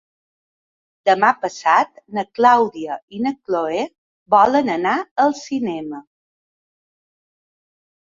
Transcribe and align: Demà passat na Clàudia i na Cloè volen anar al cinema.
Demà 1.07 1.27
passat 1.41 1.91
na 2.17 2.23
Clàudia 2.39 2.97
i 3.17 3.21
na 3.25 3.33
Cloè 3.49 3.83
volen 4.35 4.71
anar 4.77 4.95
al 5.25 5.35
cinema. 5.41 6.01